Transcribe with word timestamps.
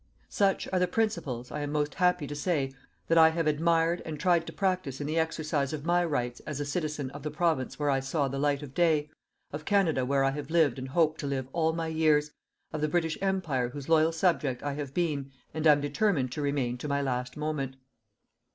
Such 0.29 0.67
are 0.73 0.79
the 0.79 0.87
principles, 0.87 1.51
I 1.51 1.59
am 1.59 1.71
most 1.71 1.93
happy 1.93 2.25
to 2.25 2.33
say, 2.33 2.73
that 3.07 3.19
I 3.19 3.29
have 3.29 3.45
admired 3.45 4.01
and 4.03 4.19
try 4.19 4.39
to 4.39 4.51
practice 4.51 4.99
in 4.99 5.05
the 5.05 5.19
exercise 5.19 5.73
of 5.73 5.85
my 5.85 6.03
rights 6.03 6.39
as 6.47 6.59
a 6.59 6.65
citizen 6.65 7.11
of 7.11 7.21
the 7.21 7.29
Province 7.29 7.77
where 7.77 7.91
I 7.91 7.99
saw 7.99 8.27
the 8.27 8.39
light 8.39 8.63
of 8.63 8.73
day, 8.73 9.11
of 9.53 9.63
Canada 9.63 10.03
where 10.03 10.23
I 10.23 10.31
have 10.31 10.49
lived 10.49 10.79
and 10.79 10.87
hope 10.87 11.19
to 11.19 11.27
live 11.27 11.47
all 11.53 11.71
my 11.73 11.85
years, 11.85 12.31
of 12.73 12.81
the 12.81 12.87
British 12.89 13.15
Empire 13.21 13.69
whose 13.69 13.89
loyal 13.89 14.11
subject 14.11 14.63
I 14.63 14.73
have 14.73 14.95
been 14.95 15.31
and 15.53 15.67
am 15.67 15.81
determined 15.81 16.31
to 16.31 16.41
remain 16.41 16.79
to 16.79 16.87
my 16.87 17.03
last 17.03 17.37
moment. 17.37 17.75